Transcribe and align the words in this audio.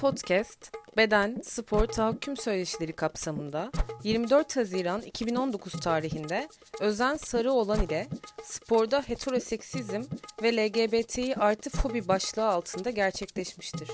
Podcast, 0.00 0.72
beden, 0.96 1.36
spor, 1.42 1.86
tahakküm 1.86 2.36
söyleşileri 2.36 2.92
kapsamında 2.92 3.70
24 4.04 4.56
Haziran 4.56 5.00
2019 5.02 5.72
tarihinde 5.72 6.48
Özen 6.80 7.16
Sarıoğlan 7.16 7.82
ile 7.82 8.06
sporda 8.42 9.02
heteroseksizm 9.06 10.02
ve 10.42 10.56
LGBTİ 10.56 11.36
artı 11.36 11.70
fobi 11.70 12.08
başlığı 12.08 12.48
altında 12.48 12.90
gerçekleşmiştir. 12.90 13.90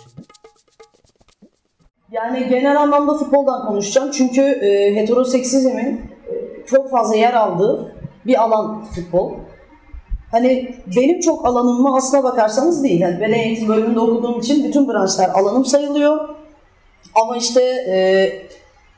Yani 2.11 2.48
genel 2.48 2.80
anlamda 2.80 3.14
futboldan 3.14 3.66
konuşacağım 3.66 4.11
çünkü 4.11 4.43
e, 4.43 4.96
heteroseksizmin 4.96 6.11
e, 6.30 6.66
çok 6.66 6.91
fazla 6.91 7.16
yer 7.16 7.34
aldığı 7.34 7.96
bir 8.27 8.43
alan 8.43 8.84
futbol. 8.84 9.32
Hani 10.30 10.74
benim 10.96 11.20
çok 11.20 11.46
alanım 11.46 11.82
mı 11.82 11.96
aslına 11.96 12.24
bakarsanız 12.24 12.84
değil. 12.84 13.00
Yani 13.00 13.20
beden 13.20 13.32
eğitim 13.32 13.68
bölümünde 13.68 14.00
okuduğum 14.00 14.40
için 14.40 14.64
bütün 14.64 14.89
branşlar 14.89 15.29
alanım 15.29 15.64
sayılıyor. 15.64 16.29
Ama 17.14 17.36
işte 17.36 17.62
e, 17.62 17.96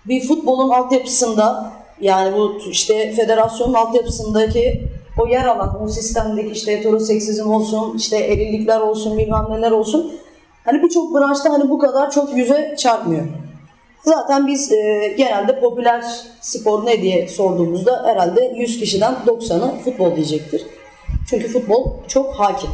bir 0.08 0.28
futbolun 0.28 0.70
altyapısında 0.70 1.72
yani 2.00 2.36
bu 2.36 2.58
işte 2.70 3.12
federasyonun 3.12 3.74
altyapısındaki 3.74 4.82
o 5.18 5.26
yer 5.26 5.44
alan, 5.44 5.82
o 5.82 5.88
sistemdeki 5.88 6.52
işte 6.52 6.78
heteroseksizm 6.78 7.50
olsun, 7.50 7.96
işte 7.96 8.16
erillikler 8.16 8.80
olsun, 8.80 9.18
bilmem 9.18 9.46
neler 9.50 9.70
olsun. 9.70 10.12
Hani 10.64 10.82
birçok 10.82 11.14
branşta 11.14 11.52
hani 11.52 11.70
bu 11.70 11.78
kadar 11.78 12.10
çok 12.10 12.36
yüze 12.36 12.74
çarpmıyor. 12.78 13.26
Zaten 14.04 14.46
biz 14.46 14.72
e, 14.72 15.14
genelde 15.18 15.60
popüler 15.60 16.04
spor 16.40 16.86
ne 16.86 17.02
diye 17.02 17.28
sorduğumuzda 17.28 18.02
herhalde 18.06 18.52
100 18.56 18.80
kişiden 18.80 19.14
90'ı 19.26 19.78
futbol 19.84 20.16
diyecektir. 20.16 20.66
Çünkü 21.30 21.48
futbol 21.48 21.92
çok 22.08 22.34
hakim. 22.34 22.70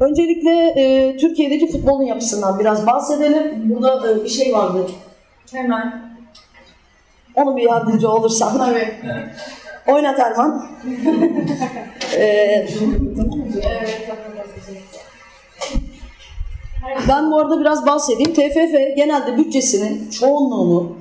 Öncelikle 0.00 0.66
e, 0.76 1.16
Türkiye'deki 1.16 1.72
futbolun 1.72 2.02
yapısından 2.02 2.58
biraz 2.58 2.86
bahsedelim. 2.86 3.70
Burada 3.70 4.12
e, 4.12 4.24
bir 4.24 4.28
şey 4.28 4.52
vardı. 4.52 4.90
Hemen. 5.52 6.02
Onu 7.34 7.56
bir 7.56 7.62
yardımcı 7.62 8.08
olursan. 8.08 8.58
Tabii. 8.58 8.94
Oynat 9.86 10.18
Erman. 10.18 10.66
e, 12.16 12.66
Evet. 16.86 17.02
ben 17.08 17.30
bu 17.30 17.38
arada 17.38 17.60
biraz 17.60 17.86
bahsedeyim. 17.86 18.34
TFF 18.34 18.96
genelde 18.96 19.36
bütçesinin 19.36 20.10
çoğunluğunu 20.10 20.92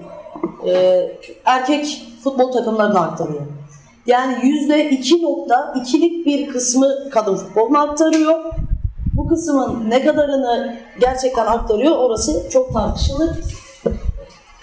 e, 0.67 1.02
erkek 1.45 2.08
futbol 2.23 2.52
takımlarına 2.52 2.99
aktarıyor. 2.99 3.42
Yani 4.05 4.38
yüzde 4.44 4.89
2.2'lik 4.89 6.25
bir 6.25 6.47
kısmı 6.47 7.09
kadın 7.09 7.35
futboluna 7.35 7.81
aktarıyor. 7.81 8.53
Bu 9.17 9.27
kısmın 9.27 9.89
ne 9.89 10.05
kadarını 10.05 10.77
gerçekten 10.99 11.45
aktarıyor 11.45 11.97
orası 11.97 12.49
çok 12.49 12.73
tartışılır. 12.73 13.30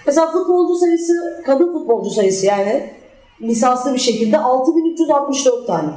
Mesela 0.05 0.31
futbolcu 0.31 0.75
sayısı, 0.75 1.43
kadın 1.45 1.73
futbolcu 1.73 2.09
sayısı 2.09 2.45
yani 2.45 2.93
lisanslı 3.41 3.93
bir 3.93 3.99
şekilde 3.99 4.37
6364 4.37 5.67
tane. 5.67 5.89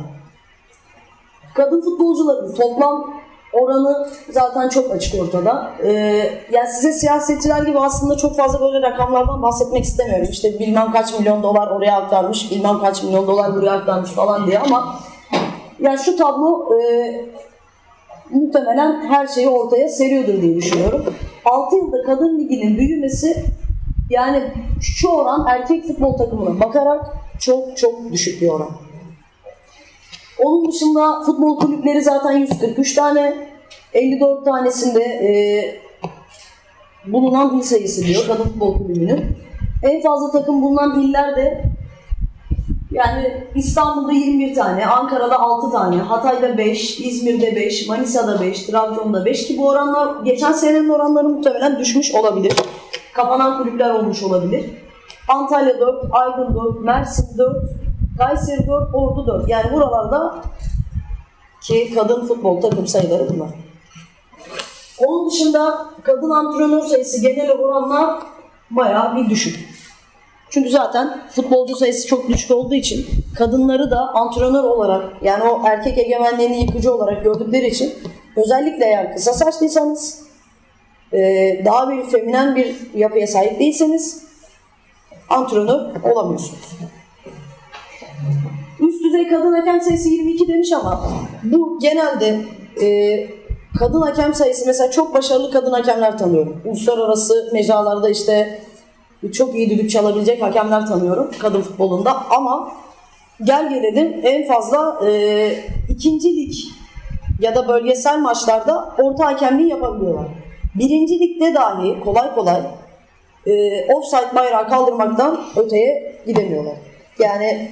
Kadın 1.55 1.81
futbolcuların 1.81 2.55
toplam 2.55 3.15
oranı 3.53 4.09
zaten 4.31 4.69
çok 4.69 4.91
açık 4.91 5.23
ortada. 5.23 5.73
Ee, 5.85 5.91
yani 6.53 6.69
size 6.69 6.93
siyasetçiler 6.93 7.63
gibi 7.63 7.79
aslında 7.79 8.17
çok 8.17 8.37
fazla 8.37 8.61
böyle 8.61 8.83
rakamlardan 8.83 9.43
bahsetmek 9.43 9.85
istemiyorum. 9.85 10.29
İşte 10.31 10.59
bilmem 10.59 10.93
kaç 10.93 11.19
milyon 11.19 11.43
dolar 11.43 11.71
oraya 11.71 11.97
aktarmış, 11.97 12.51
bilmem 12.51 12.79
kaç 12.79 13.03
milyon 13.03 13.27
dolar 13.27 13.55
buraya 13.55 13.73
aktarmış 13.73 14.11
falan 14.11 14.47
diye 14.47 14.59
ama 14.59 14.99
yani 15.81 15.99
şu 15.99 16.17
tablo 16.17 16.69
e, 16.81 17.11
muhtemelen 18.31 19.07
her 19.09 19.27
şeyi 19.27 19.49
ortaya 19.49 19.89
seriyordur 19.89 20.43
diye 20.43 20.57
düşünüyorum. 20.57 21.05
6 21.45 21.77
yılda 21.77 22.03
kadın 22.03 22.39
liginin 22.39 22.79
büyümesi 22.79 23.45
yani 24.11 24.43
şu 24.81 25.09
oran 25.09 25.47
erkek 25.49 25.87
futbol 25.87 26.17
takımına 26.17 26.61
bakarak 26.61 27.07
çok 27.39 27.77
çok 27.77 28.13
düşük 28.13 28.43
bir 28.43 28.49
oran. 28.49 28.71
Onun 30.43 30.73
dışında 30.73 31.23
futbol 31.27 31.59
kulüpleri 31.59 32.03
zaten 32.03 32.33
143 32.33 32.95
tane, 32.95 33.49
54 33.93 34.45
tanesinde 34.45 35.03
e, 35.03 35.31
bulunan 37.13 37.59
il 37.59 37.63
sayısı 37.63 38.07
diyor 38.07 38.27
kadın 38.27 38.45
futbol 38.45 38.79
kulübünün. 38.79 39.25
En 39.83 40.03
fazla 40.03 40.31
takım 40.31 40.63
bulunan 40.63 41.03
iller 41.03 41.37
de 41.37 41.65
yani 42.91 43.45
İstanbul'da 43.55 44.13
21 44.13 44.55
tane, 44.55 44.87
Ankara'da 44.87 45.41
6 45.41 45.71
tane, 45.71 45.97
Hatay'da 45.97 46.59
5, 46.59 47.01
İzmir'de 47.01 47.57
5, 47.57 47.89
Manisa'da 47.89 48.41
5, 48.41 48.63
Trabzon'da 48.67 49.25
5 49.25 49.47
ki 49.47 49.59
bu 49.59 49.69
oranlar 49.69 50.25
geçen 50.25 50.53
senenin 50.53 50.89
oranları 50.89 51.29
muhtemelen 51.29 51.79
düşmüş 51.79 52.15
olabilir. 52.15 52.53
Kapanan 53.15 53.59
kulüpler 53.59 53.91
olmuş 53.91 54.23
olabilir. 54.23 54.65
Antalya 55.29 55.81
4, 55.81 56.05
Aydın 56.13 56.55
4, 56.55 56.81
Mersin 56.85 57.39
4, 57.39 57.82
Kayseri 58.19 58.67
4, 58.67 58.95
Ordu 58.95 59.27
4. 59.27 59.49
Yani 59.49 59.73
buralarda 59.73 60.35
ki 61.63 61.95
kadın 61.95 62.27
futbol 62.27 62.61
takım 62.61 62.87
sayıları 62.87 63.29
bunlar. 63.35 63.49
Onun 64.99 65.31
dışında 65.31 65.87
kadın 66.03 66.31
antrenör 66.31 66.83
sayısı 66.83 67.23
genel 67.23 67.51
oranla 67.51 68.23
bayağı 68.71 69.17
bir 69.17 69.31
düşük. 69.31 69.69
Çünkü 70.51 70.71
zaten 70.71 71.23
futbolcu 71.31 71.77
sayısı 71.77 72.09
çok 72.09 72.29
düşük 72.29 72.51
olduğu 72.51 72.75
için 72.75 73.07
kadınları 73.39 73.91
da 73.91 74.01
antrenör 74.01 74.65
olarak 74.65 75.23
yani 75.23 75.45
o 75.45 75.63
erkek 75.67 75.99
egemenliğini 75.99 76.61
yıkıcı 76.61 76.95
olarak 76.95 77.25
gördükleri 77.25 77.67
için 77.67 77.95
özellikle 78.37 78.85
eğer 78.85 79.15
kısa 79.15 79.33
saçlıysanız 79.33 80.23
daha 81.65 81.91
bir 81.91 82.05
feminen 82.05 82.57
bir 82.57 82.95
yapıya 82.95 83.27
sahip 83.27 83.61
değilseniz 83.61 84.25
antrenör 85.29 85.81
olamıyorsunuz. 86.13 86.77
Üst 88.81 89.05
düzey 89.05 89.29
kadın 89.29 89.53
hakem 89.53 89.81
sayısı 89.81 90.09
22 90.09 90.49
demiş 90.49 90.73
ama 90.73 91.05
bu 91.43 91.79
genelde 91.81 92.41
e, 92.83 93.27
kadın 93.79 94.01
hakem 94.01 94.35
sayısı 94.35 94.67
mesela 94.67 94.91
çok 94.91 95.15
başarılı 95.15 95.51
kadın 95.51 95.73
hakemler 95.73 96.19
tanıyorum. 96.19 96.63
Uluslararası 96.65 97.51
mecralarda 97.53 98.09
işte 98.09 98.61
çok 99.33 99.55
iyi 99.55 99.71
düdük 99.71 99.91
çalabilecek 99.91 100.43
hakemler 100.43 100.87
tanıyorum 100.87 101.31
kadın 101.39 101.63
futbolunda 101.63 102.31
ama 102.31 102.73
gel 103.45 103.69
gelelim 103.69 104.21
en 104.23 104.49
fazla 104.49 105.07
e, 105.07 105.53
ikinci 105.89 106.37
lig 106.37 106.55
ya 107.41 107.55
da 107.55 107.69
bölgesel 107.69 108.19
maçlarda 108.19 108.95
orta 108.99 109.27
hakemliği 109.27 109.69
yapabiliyorlar. 109.69 110.27
Birinci 110.75 111.21
ligde 111.21 111.55
dahi 111.55 112.01
kolay 112.01 112.35
kolay 112.35 112.63
e, 113.47 113.85
offside 113.95 114.35
bayrağı 114.35 114.69
kaldırmaktan 114.69 115.41
öteye 115.57 116.17
gidemiyorlar. 116.27 116.75
Yani 117.19 117.71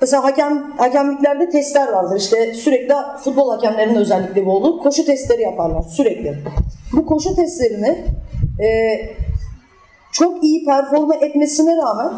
mesela 0.00 0.24
hakem 0.24 0.72
hakemliklerde 0.78 1.48
testler 1.48 1.92
vardır. 1.92 2.16
İşte 2.16 2.54
sürekli 2.54 2.94
futbol 3.24 3.50
hakemlerinin 3.50 3.94
özellikle 3.94 4.46
bu 4.46 4.56
olur. 4.56 4.82
Koşu 4.82 5.04
testleri 5.04 5.42
yaparlar 5.42 5.82
sürekli. 5.82 6.38
Bu 6.92 7.06
koşu 7.06 7.34
testlerini 7.34 8.04
e, 8.60 8.68
çok 10.12 10.44
iyi 10.44 10.64
performa 10.64 11.14
etmesine 11.14 11.76
rağmen 11.76 12.12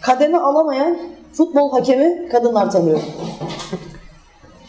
kademe 0.00 0.38
alamayan 0.38 0.98
futbol 1.32 1.70
hakemi 1.70 2.28
kadınlar 2.28 2.70
tanıyorum. 2.70 3.04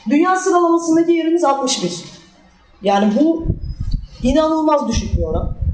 Dünya 0.09 0.35
sıralamasındaki 0.35 1.11
yerimiz 1.11 1.43
61. 1.43 2.03
Yani 2.81 3.13
bu 3.19 3.45
inanılmaz 4.23 4.87
düşük 4.87 5.17
bir 5.17 5.23
oran. 5.23 5.64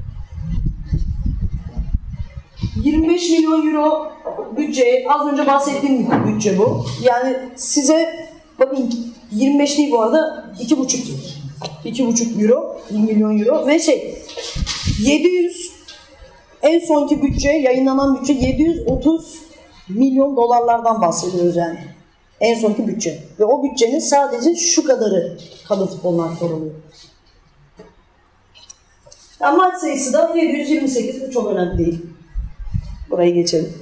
25 2.92 3.30
milyon 3.30 3.66
euro 3.66 4.12
bütçe, 4.56 5.04
az 5.08 5.26
önce 5.26 5.46
bahsettiğim 5.46 6.08
bütçe 6.26 6.58
bu. 6.58 6.84
Yani 7.02 7.36
size, 7.56 8.28
bakın 8.58 8.94
25 9.32 9.78
değil 9.78 9.92
bu 9.92 10.02
arada, 10.02 10.44
2,5 10.60 11.32
2,5 11.84 12.42
euro, 12.42 12.80
1 12.90 12.98
milyon 12.98 13.38
euro 13.38 13.66
ve 13.66 13.78
şey, 13.78 14.18
700 15.02 15.72
en 16.62 16.78
sonki 16.78 17.22
bütçe, 17.22 17.50
yayınlanan 17.50 18.20
bütçe 18.20 18.32
730 18.32 19.38
milyon 19.88 20.36
dolarlardan 20.36 21.02
bahsediyoruz 21.02 21.56
yani. 21.56 21.78
En 22.40 22.54
sonki 22.54 22.88
bütçe. 22.88 23.22
Ve 23.38 23.44
o 23.44 23.62
bütçenin 23.62 23.98
sadece 23.98 24.56
şu 24.56 24.84
kadarı 24.84 25.38
kadın 25.68 25.86
futboluna 25.86 26.24
aktarılıyor. 26.24 26.74
Yani 29.40 29.56
maç 29.56 29.78
sayısı 29.78 30.12
da 30.12 30.32
728, 30.36 31.28
bu 31.28 31.30
çok 31.30 31.46
önemli 31.52 31.78
değil. 31.78 32.06
Burayı 33.12 33.34
geçelim. 33.34 33.72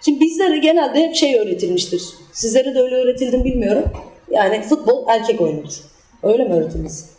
Şimdi 0.00 0.20
bizlere 0.20 0.58
genelde 0.58 1.08
hep 1.08 1.14
şey 1.14 1.40
öğretilmiştir. 1.40 2.02
Sizlere 2.32 2.74
de 2.74 2.80
öyle 2.80 2.94
öğretildi 2.94 3.38
mi 3.38 3.44
bilmiyorum. 3.44 3.84
Yani 4.30 4.62
futbol 4.62 5.04
erkek 5.08 5.40
oyunudur. 5.40 5.80
Öyle 6.22 6.44
mi 6.44 6.54
öğretildiniz? 6.54 7.10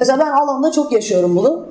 Mesela 0.00 0.18
ben 0.18 0.30
alanda 0.30 0.72
çok 0.72 0.92
yaşıyorum 0.92 1.36
bunu. 1.36 1.68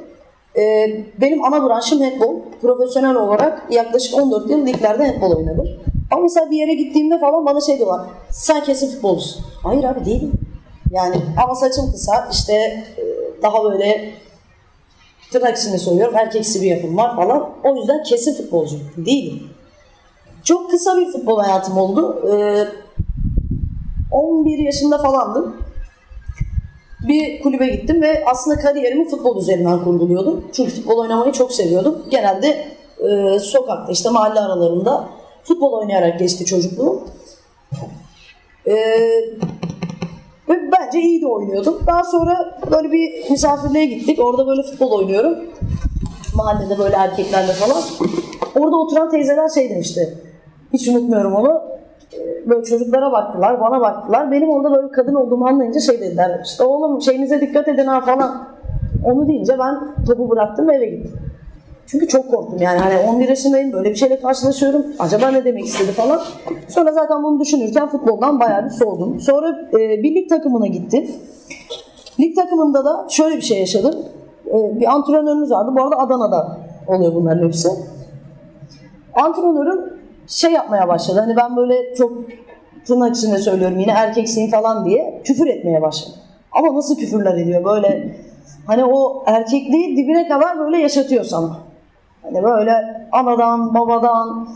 Ee, 0.57 1.03
benim 1.21 1.44
ana 1.44 1.69
branşım 1.69 2.01
handball. 2.01 2.35
Profesyonel 2.61 3.15
olarak 3.15 3.63
yaklaşık 3.71 4.15
14 4.15 4.49
yıl 4.49 4.67
liglerde 4.67 5.07
handball 5.07 5.38
oynadım. 5.38 5.69
Ama 6.11 6.21
mesela 6.21 6.51
bir 6.51 6.57
yere 6.57 6.73
gittiğimde 6.73 7.19
falan 7.19 7.45
bana 7.45 7.61
şey 7.61 7.77
diyorlar. 7.77 8.01
Sen 8.29 8.63
kesin 8.63 8.91
futbolcusun. 8.91 9.45
Hayır 9.63 9.83
abi 9.83 10.05
değilim. 10.05 10.31
Yani 10.91 11.15
ama 11.44 11.55
saçım 11.55 11.91
kısa 11.91 12.29
işte 12.31 12.53
e, 12.97 13.03
daha 13.41 13.63
böyle 13.63 14.13
tırnak 15.31 15.57
içinde 15.57 15.77
söylüyorum 15.77 16.15
erkeksi 16.18 16.62
bir 16.62 16.68
yapım 16.68 16.97
var 16.97 17.15
falan. 17.15 17.50
O 17.63 17.75
yüzden 17.75 18.03
kesin 18.03 18.33
futbolcu 18.33 18.75
değilim. 18.97 19.50
Çok 20.44 20.71
kısa 20.71 20.97
bir 20.97 21.12
futbol 21.12 21.39
hayatım 21.39 21.77
oldu. 21.77 22.24
Ee, 22.31 22.68
11 24.12 24.57
yaşında 24.57 24.97
falandım. 24.97 25.56
Bir 27.07 27.41
kulübe 27.41 27.68
gittim 27.68 28.01
ve 28.01 28.24
aslında 28.25 28.59
kariyerimi 28.59 29.09
futbol 29.09 29.41
üzerinden 29.41 29.83
kurguluyordum. 29.83 30.45
Çünkü 30.53 30.71
futbol 30.71 30.97
oynamayı 30.97 31.31
çok 31.31 31.51
seviyordum. 31.51 32.06
Genelde 32.09 32.68
e, 33.09 33.39
sokakta 33.39 33.91
işte 33.91 34.09
mahalle 34.09 34.39
aralarında 34.39 35.09
futbol 35.44 35.71
oynayarak 35.73 36.19
geçti 36.19 36.45
çocukluğum. 36.45 37.03
Ee, 38.68 38.75
ve 40.49 40.71
bence 40.71 40.99
iyi 40.99 41.21
de 41.21 41.27
oynuyordum. 41.27 41.79
Daha 41.88 42.03
sonra 42.03 42.59
böyle 42.71 42.91
bir 42.91 43.31
misafirliğe 43.31 43.85
gittik. 43.85 44.19
Orada 44.19 44.47
böyle 44.47 44.63
futbol 44.63 44.91
oynuyorum. 44.91 45.38
Mahallede 46.35 46.79
böyle 46.79 46.95
erkeklerle 46.95 47.51
falan. 47.51 47.83
Orada 48.55 48.75
oturan 48.75 49.09
teyzeler 49.09 49.49
şey 49.49 49.69
demişti. 49.69 50.17
Hiç 50.73 50.88
unutmuyorum 50.88 51.35
onu. 51.35 51.61
Ee, 52.13 52.49
Böyle 52.49 52.63
çocuklara 52.65 53.11
baktılar, 53.11 53.61
bana 53.61 53.81
baktılar. 53.81 54.31
Benim 54.31 54.49
orada 54.49 54.71
böyle 54.71 54.91
kadın 54.91 55.13
olduğumu 55.13 55.47
anlayınca 55.47 55.79
şey 55.79 56.01
dediler. 56.01 56.41
İşte 56.45 56.63
oğlum 56.63 57.01
şeyinize 57.01 57.41
dikkat 57.41 57.67
edin 57.67 57.85
ha 57.85 58.01
falan. 58.01 58.47
Onu 59.05 59.27
deyince 59.27 59.53
ben 59.59 60.05
topu 60.05 60.29
bıraktım 60.29 60.67
ve 60.67 60.75
eve 60.75 60.85
gittim. 60.85 61.19
Çünkü 61.88 62.07
çok 62.07 62.31
korktum 62.31 62.62
yani 62.62 62.80
hani 62.80 62.98
11 62.98 63.30
yaşındayım 63.30 63.72
böyle 63.72 63.89
bir 63.89 63.95
şeyle 63.95 64.19
karşılaşıyorum. 64.19 64.86
Acaba 65.00 65.28
ne 65.28 65.45
demek 65.45 65.66
istedi 65.66 65.92
falan. 65.92 66.22
Sonra 66.68 66.92
zaten 66.92 67.24
bunu 67.24 67.39
düşünürken 67.39 67.88
futboldan 67.89 68.39
bayağı 68.39 68.66
bir 68.66 68.69
soğudum. 68.69 69.19
Sonra 69.19 69.69
e, 69.74 70.04
bir 70.04 70.16
lig 70.16 70.30
takımına 70.30 70.68
gittim. 70.68 71.12
Lig 72.19 72.36
takımında 72.36 72.86
da 72.86 73.07
şöyle 73.10 73.38
bir 73.38 73.42
şey 73.42 73.60
yaşadım. 73.60 73.95
E, 74.48 74.80
bir 74.80 74.94
antrenörümüz 74.94 75.51
vardı. 75.51 75.72
Bu 75.78 75.81
arada 75.81 75.98
Adana'da 75.98 76.57
oluyor 76.88 77.16
bunların 77.16 77.48
hepsi. 77.48 77.69
Antrenörüm 79.13 79.94
şey 80.28 80.51
yapmaya 80.51 80.88
başladı. 80.88 81.19
Hani 81.19 81.36
ben 81.36 81.57
böyle 81.57 81.95
çok 81.95 82.12
tırnak 82.86 83.16
içinde 83.16 83.38
söylüyorum 83.38 83.80
yine 83.80 83.92
erkeksiyim 83.92 84.51
falan 84.51 84.86
diye 84.86 85.22
küfür 85.24 85.48
etmeye 85.48 85.81
başladı. 85.81 86.16
Ama 86.51 86.75
nasıl 86.75 86.98
küfürler 86.98 87.38
ediyor 87.38 87.66
böyle 87.66 88.16
hani 88.68 88.86
o 88.86 89.24
erkekliği 89.25 89.98
dibine 89.98 90.28
kadar 90.28 90.60
böyle 90.60 90.78
yaşatıyor 90.78 91.24
sana. 91.24 91.67
Hani 92.33 92.44
böyle 92.44 92.74
anadan, 93.12 93.74
babadan. 93.74 94.47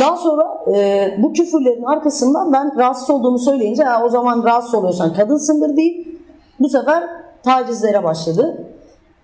Daha 0.00 0.16
sonra 0.16 0.64
e, 0.76 1.08
bu 1.18 1.32
küfürlerin 1.32 1.84
arkasından 1.84 2.52
ben 2.52 2.78
rahatsız 2.78 3.10
olduğumu 3.10 3.38
söyleyince 3.38 3.84
"Ha, 3.84 4.04
o 4.04 4.08
zaman 4.08 4.44
rahatsız 4.44 4.74
oluyorsan 4.74 5.12
kadınsındır 5.12 5.76
deyip 5.76 6.20
bu 6.60 6.68
sefer 6.68 7.02
tacizlere 7.42 8.04
başladı. 8.04 8.66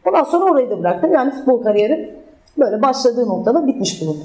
Ondan 0.08 0.24
sonra 0.24 0.50
orayı 0.50 0.70
da 0.70 0.78
bıraktım. 0.80 1.12
Yani 1.12 1.30
futbol 1.30 1.62
kariyerim 1.62 2.10
böyle 2.58 2.82
başladığı 2.82 3.28
noktada 3.28 3.66
bitmiş 3.66 4.02
bulundu. 4.02 4.24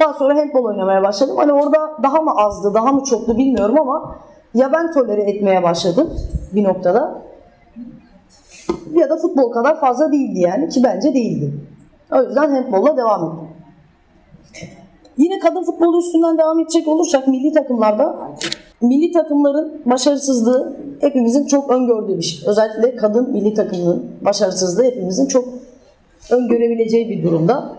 Daha 0.00 0.12
sonra 0.12 0.38
handball 0.38 0.64
oynamaya 0.64 1.02
başladım. 1.02 1.36
Hani 1.36 1.52
orada 1.52 1.78
daha 2.02 2.20
mı 2.22 2.30
azdı, 2.36 2.74
daha 2.74 2.92
mı 2.92 3.04
çoktu 3.04 3.38
bilmiyorum 3.38 3.80
ama 3.80 4.14
ya 4.54 4.72
ben 4.72 4.92
tolere 4.92 5.22
etmeye 5.22 5.62
başladım 5.62 6.10
bir 6.52 6.64
noktada 6.64 7.22
ya 8.94 9.10
da 9.10 9.16
futbol 9.16 9.52
kadar 9.52 9.80
fazla 9.80 10.12
değildi 10.12 10.40
yani 10.40 10.68
ki 10.68 10.80
bence 10.84 11.14
değildi. 11.14 11.52
O 12.12 12.22
yüzden 12.22 12.50
handbolla 12.50 12.96
devam 12.96 13.24
ettim. 13.24 13.48
Yine 15.18 15.38
kadın 15.38 15.64
futbolu 15.64 15.98
üstünden 15.98 16.38
devam 16.38 16.60
edecek 16.60 16.88
olursak 16.88 17.28
milli 17.28 17.52
takımlarda 17.52 18.30
milli 18.80 19.12
takımların 19.12 19.82
başarısızlığı 19.84 20.76
hepimizin 21.00 21.46
çok 21.46 21.70
öngördüğü 21.70 22.18
bir 22.18 22.22
şey. 22.22 22.48
Özellikle 22.48 22.96
kadın 22.96 23.32
milli 23.32 23.54
takımının 23.54 24.06
başarısızlığı 24.20 24.84
hepimizin 24.84 25.26
çok 25.26 25.48
öngörebileceği 26.30 27.08
bir 27.08 27.22
durumda. 27.22 27.76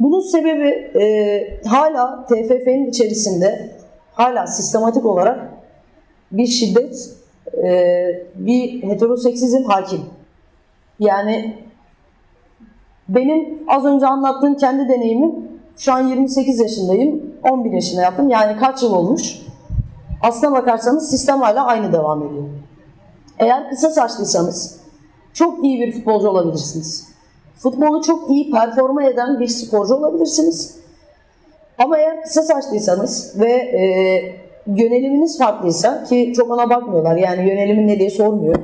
Bunun 0.00 0.20
sebebi 0.20 0.68
e, 1.00 1.60
hala 1.64 2.26
TFF'nin 2.26 2.90
içerisinde 2.90 3.70
hala 4.12 4.46
sistematik 4.46 5.06
olarak 5.06 5.50
bir 6.32 6.46
şiddet, 6.46 7.10
e, 7.64 8.26
bir 8.34 8.82
heteroseksizm 8.82 9.64
hakim. 9.64 10.00
Yani 11.00 11.56
benim 13.08 13.62
az 13.68 13.84
önce 13.84 14.06
anlattığım 14.06 14.56
kendi 14.56 14.88
deneyimim 14.88 15.34
şu 15.76 15.92
an 15.92 16.08
28 16.08 16.60
yaşındayım. 16.60 17.34
11 17.50 17.72
yaşında 17.72 18.02
yaptım. 18.02 18.28
Yani 18.28 18.56
kaç 18.60 18.82
yıl 18.82 18.92
olmuş? 18.92 19.42
Aslına 20.22 20.52
bakarsanız 20.52 21.10
sistem 21.10 21.40
hala 21.40 21.66
aynı 21.66 21.92
devam 21.92 22.22
ediyor. 22.22 22.44
Eğer 23.38 23.70
kısa 23.70 23.90
saçlıysanız 23.90 24.80
çok 25.32 25.64
iyi 25.64 25.80
bir 25.80 25.92
futbolcu 25.92 26.28
olabilirsiniz. 26.28 27.08
Futbolu 27.54 28.02
çok 28.02 28.30
iyi 28.30 28.50
performa 28.50 29.04
eden 29.04 29.40
bir 29.40 29.48
sporcu 29.48 29.94
olabilirsiniz. 29.94 30.78
Ama 31.78 31.98
eğer 31.98 32.22
kısa 32.22 32.42
saçlıysanız 32.42 33.40
ve 33.40 33.52
e, 33.52 33.82
yöneliminiz 34.66 35.38
farklıysa 35.38 36.04
ki 36.04 36.32
çok 36.36 36.50
ona 36.50 36.70
bakmıyorlar 36.70 37.16
yani 37.16 37.48
yönelimin 37.48 37.88
ne 37.88 37.98
diye 37.98 38.10
sormuyor. 38.10 38.56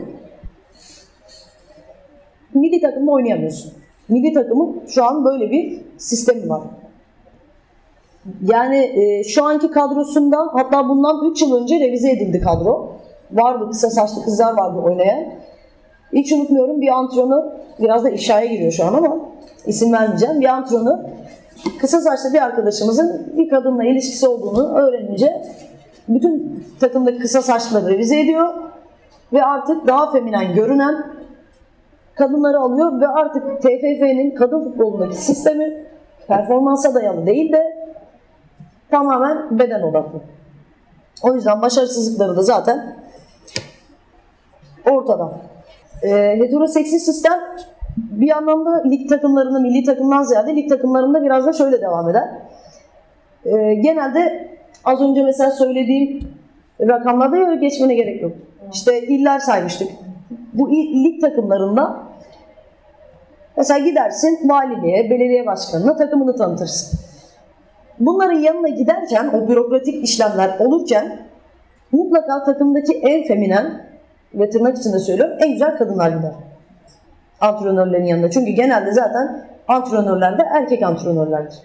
Milli 2.55 2.81
takımda 2.81 3.11
oynayamıyorsun. 3.11 3.84
Milli 4.09 4.33
takımın 4.33 4.83
şu 4.89 5.05
an 5.05 5.25
böyle 5.25 5.51
bir 5.51 5.81
sistemi 5.99 6.49
var. 6.49 6.63
Yani 8.43 8.77
e, 8.77 9.25
şu 9.25 9.45
anki 9.45 9.71
kadrosunda 9.71 10.49
hatta 10.53 10.89
bundan 10.89 11.31
3 11.31 11.43
yıl 11.43 11.55
önce 11.55 11.81
revize 11.81 12.11
edildi 12.11 12.41
kadro. 12.41 12.93
Vardı 13.33 13.69
kısa 13.71 13.91
saçlı 13.91 14.23
kızlar 14.23 14.57
vardı 14.57 14.79
oynayan. 14.79 15.25
Hiç 16.13 16.33
unutmuyorum 16.33 16.81
bir 16.81 16.89
antrenör, 16.89 17.43
biraz 17.81 18.05
da 18.05 18.11
ifşaya 18.11 18.47
giriyor 18.47 18.73
şu 18.73 18.85
an 18.85 18.95
ama 18.95 19.17
isim 19.67 19.93
vermeyeceğim. 19.93 20.41
Bir 20.41 20.47
antrenör 20.47 20.99
kısa 21.81 22.01
saçlı 22.01 22.33
bir 22.33 22.43
arkadaşımızın 22.43 23.33
bir 23.37 23.49
kadınla 23.49 23.85
ilişkisi 23.85 24.29
olduğunu 24.29 24.75
öğrenince 24.79 25.43
bütün 26.09 26.65
takımdaki 26.81 27.19
kısa 27.19 27.43
saçları 27.43 27.89
revize 27.89 28.21
ediyor 28.21 28.55
ve 29.33 29.45
artık 29.45 29.87
daha 29.87 30.13
feminen 30.13 30.55
görünen 30.55 31.14
kadınları 32.15 32.59
alıyor 32.59 33.01
ve 33.01 33.09
artık 33.09 33.63
TFF'nin 33.63 34.35
kadın 34.35 34.65
futbolundaki 34.65 35.17
sistemi 35.17 35.87
performansa 36.29 36.95
dayalı 36.95 37.27
değil 37.27 37.53
de 37.53 37.77
tamamen 38.91 39.59
beden 39.59 39.83
odaklı. 39.83 40.21
O 41.23 41.35
yüzden 41.35 41.63
başarısızlıkları 41.63 42.37
da 42.37 42.43
zaten 42.43 42.97
ortada. 44.91 45.33
E, 46.03 46.11
heteroseksist 46.39 47.07
sistem 47.07 47.41
bir 47.97 48.31
anlamda 48.37 48.83
lig 48.83 49.09
takımlarında, 49.09 49.59
milli 49.59 49.85
takımdan 49.85 50.23
ziyade 50.23 50.57
lig 50.57 50.69
takımlarında 50.69 51.25
biraz 51.25 51.47
da 51.47 51.53
şöyle 51.53 51.81
devam 51.81 52.09
eder. 52.09 52.29
E, 53.45 53.75
genelde 53.75 54.49
az 54.85 55.01
önce 55.01 55.23
mesela 55.23 55.51
söylediğim 55.51 56.29
rakamlarda 56.81 57.37
yok, 57.37 57.61
geçmene 57.61 57.95
gerek 57.95 58.23
yok. 58.23 58.33
İşte 58.73 59.03
iller 59.03 59.39
saymıştık. 59.39 59.89
Bu 60.53 60.71
lig 60.73 61.21
takımlarında 61.21 62.04
mesela 63.57 63.79
gidersin 63.79 64.49
valiliğe, 64.49 65.11
belediye 65.11 65.47
başkanına 65.47 65.97
takımını 65.97 66.37
tanıtırsın. 66.37 66.99
Bunların 68.01 68.39
yanına 68.39 68.69
giderken 68.69 69.29
o 69.29 69.49
bürokratik 69.49 70.05
işlemler 70.05 70.59
olurken 70.59 71.19
mutlaka 71.93 72.45
takımdaki 72.45 72.99
en 72.99 73.27
feminen 73.27 73.87
ve 74.35 74.51
tırnak 74.51 74.79
içinde 74.79 74.99
söylüyorum 74.99 75.37
en 75.41 75.53
güzel 75.53 75.77
kadınlar 75.77 76.09
gider. 76.09 76.33
Antrenörlerin 77.41 78.05
yanında. 78.05 78.31
Çünkü 78.31 78.51
genelde 78.51 78.93
zaten 78.93 79.45
antrenörler 79.69 80.39
de 80.39 80.43
erkek 80.43 80.83
antrenörlerdir. 80.83 81.59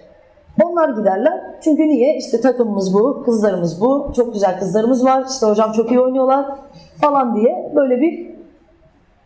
Onlar 0.64 0.90
giderler. 0.90 1.42
Çünkü 1.64 1.82
niye? 1.88 2.18
İşte 2.18 2.42
takımımız 2.42 2.94
bu, 2.94 3.24
kızlarımız 3.26 3.82
bu, 3.82 4.12
çok 4.16 4.34
güzel 4.34 4.60
kızlarımız 4.60 5.06
var, 5.06 5.24
işte 5.30 5.46
hocam 5.46 5.72
çok 5.72 5.92
iyi 5.92 6.00
oynuyorlar 6.00 6.46
falan 7.02 7.36
diye 7.36 7.72
böyle 7.76 8.02
bir 8.02 8.39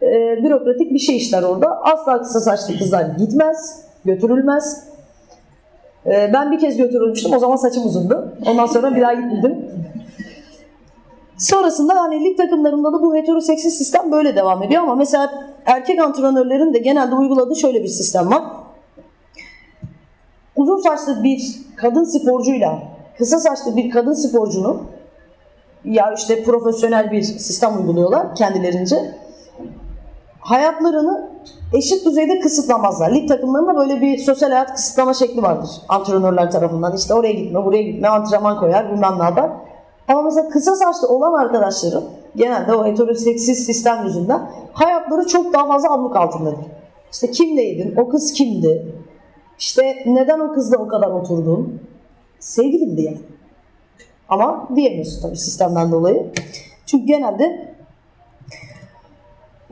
e, 0.02 0.44
bürokratik 0.44 0.94
bir 0.94 1.00
şey 1.00 1.18
işler 1.18 1.44
orada. 1.44 1.82
Asla 1.82 2.22
kısa 2.22 2.40
saçlı 2.40 2.78
kızlar 2.78 3.06
gitmez, 3.06 3.86
götürülmez. 4.06 4.84
E, 6.06 6.32
ben 6.34 6.52
bir 6.52 6.60
kez 6.60 6.78
götürülmüştüm. 6.78 7.34
O 7.34 7.40
zaman 7.40 7.56
saçım 7.56 7.86
uzundu. 7.86 8.34
Ondan 8.46 8.66
sonra 8.66 8.96
bir 8.96 9.02
daha 9.02 9.14
gitmedim. 9.14 9.66
Sonrasında 11.38 12.02
hani 12.02 12.24
lig 12.24 12.38
takımlarında 12.38 12.94
da 12.94 13.02
bu 13.02 13.16
heteroseksist 13.16 13.78
sistem 13.78 14.12
böyle 14.12 14.36
devam 14.36 14.64
ediyor 14.64 14.84
ama 14.84 14.96
mesela 14.96 15.32
erkek 15.66 16.00
antrenörlerin 16.00 16.74
de 16.74 16.80
genelde 16.80 17.16
uyguladığı 17.16 17.56
şöyle 17.56 17.84
bir 17.84 17.88
sistem 17.88 18.32
var. 18.32 18.44
Uzun 20.56 20.82
saçlı 20.82 21.24
bir 21.24 21.56
kadın 21.76 22.04
sporcuyla 22.04 22.84
kısa 23.18 23.40
saçlı 23.40 23.76
bir 23.76 23.90
kadın 23.90 24.14
sporcunun 24.14 24.82
ya 25.86 26.14
işte 26.18 26.44
profesyonel 26.44 27.12
bir 27.12 27.22
sistem 27.22 27.78
uyguluyorlar 27.78 28.36
kendilerince. 28.36 29.16
Hayatlarını 30.44 31.30
eşit 31.74 32.06
düzeyde 32.06 32.40
kısıtlamazlar. 32.40 33.16
Lig 33.16 33.28
takımlarında 33.28 33.76
böyle 33.76 34.02
bir 34.02 34.18
sosyal 34.18 34.50
hayat 34.50 34.74
kısıtlama 34.74 35.14
şekli 35.14 35.42
vardır 35.42 35.70
antrenörler 35.90 36.52
tarafından. 36.52 36.96
İşte 36.96 37.14
oraya 37.14 37.34
gitme, 37.34 37.66
buraya 37.66 37.82
gitme, 37.84 38.08
antrenman 38.08 38.60
koyar, 38.60 38.92
bilmem 38.92 39.20
ne 39.20 39.24
yapar. 39.24 39.52
Ama 40.08 40.22
mesela 40.22 40.50
kısa 40.50 40.76
saçlı 40.76 41.08
olan 41.08 41.34
arkadaşlarım 41.34 42.04
genelde 42.36 42.76
o 42.76 42.86
heteroseksist 42.86 43.66
sistem 43.66 44.04
yüzünden 44.06 44.50
hayatları 44.74 45.28
çok 45.28 45.54
daha 45.54 45.68
fazla 45.68 45.94
abluk 45.94 46.16
altındadır. 46.16 46.66
İşte 47.12 47.32
kimleydin? 47.32 47.96
O 47.98 48.10
kız 48.10 48.34
kimdi? 48.34 48.96
İşte 49.60 50.04
neden 50.06 50.40
o 50.40 50.54
kızla 50.54 50.78
o 50.78 50.88
kadar 50.88 51.10
oturdun? 51.12 51.82
Sevgilimdi 52.40 53.02
yani. 53.02 53.22
Ama 54.30 54.68
diyemiyorsun 54.76 55.22
tabii 55.22 55.38
sistemden 55.38 55.92
dolayı. 55.92 56.32
Çünkü 56.86 57.06
genelde 57.06 57.73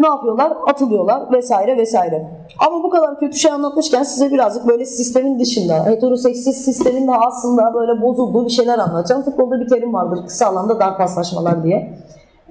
ne 0.01 0.08
yapıyorlar? 0.08 0.53
Atılıyorlar 0.67 1.31
vesaire 1.31 1.77
vesaire. 1.77 2.27
Ama 2.67 2.84
bu 2.84 2.89
kadar 2.89 3.20
kötü 3.20 3.38
şey 3.38 3.51
anlatmışken 3.51 4.03
size 4.03 4.31
birazcık 4.31 4.67
böyle 4.67 4.86
sistemin 4.86 5.39
dışında, 5.39 5.86
heteroseksist 5.86 6.65
sistemin 6.65 7.08
de 7.08 7.12
aslında 7.12 7.74
böyle 7.74 8.01
bozulduğu 8.01 8.46
bir 8.46 8.51
şeyler 8.51 8.79
anlatacağım. 8.79 9.22
Futbolda 9.22 9.60
bir 9.60 9.67
terim 9.67 9.93
vardır 9.93 10.27
kısa 10.27 10.46
alanda 10.46 10.79
dar 10.79 10.98
paslaşmalar 10.98 11.63
diye. 11.63 11.93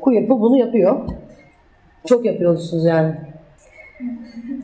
Kuyupu 0.01 0.41
bunu 0.41 0.57
yapıyor. 0.57 0.97
Çok 2.07 2.25
yapıyorsunuz 2.25 2.85
yani. 2.85 3.15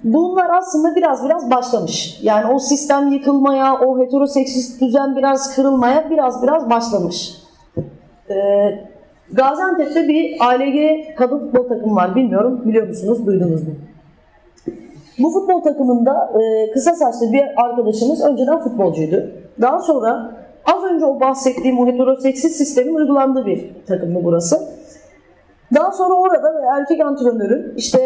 Bunlar 0.05 0.51
aslında 0.59 0.97
biraz 0.97 1.25
biraz 1.25 1.51
başlamış. 1.51 2.19
Yani 2.23 2.55
o 2.55 2.59
sistem 2.59 3.13
yıkılmaya, 3.13 3.75
o 3.81 3.99
heteroseksist 3.99 4.81
düzen 4.81 5.17
biraz 5.17 5.55
kırılmaya 5.55 6.11
biraz 6.11 6.43
biraz 6.43 6.71
başlamış. 6.71 7.35
Ee, 8.31 8.35
Gaziantep'te 9.33 10.09
bir 10.09 10.37
ALG 10.41 10.77
kadın 11.17 11.39
futbol 11.39 11.69
takımı 11.69 11.95
var. 11.95 12.17
Bilmiyorum 12.17 12.63
biliyor 12.65 12.89
musunuz, 12.89 13.27
duydunuz 13.27 13.63
mu? 13.63 13.75
Bu 15.19 15.31
futbol 15.31 15.63
takımında 15.63 16.33
e, 16.35 16.71
kısa 16.71 16.95
saçlı 16.95 17.33
bir 17.33 17.45
arkadaşımız 17.57 18.25
önceden 18.25 18.61
futbolcuydu. 18.61 19.31
Daha 19.61 19.79
sonra 19.79 20.33
az 20.65 20.85
önce 20.85 21.05
o 21.05 21.21
bahsettiğim 21.21 21.87
heteroseksist 21.87 22.57
sistemin 22.57 22.95
uygulandığı 22.95 23.47
bir 23.47 23.71
takımdı 23.87 24.21
burası. 24.25 24.57
Daha 25.75 25.93
sonra 25.93 26.15
orada 26.15 26.53
erkek 26.79 27.01
antrenörün 27.01 27.75
işte 27.77 28.01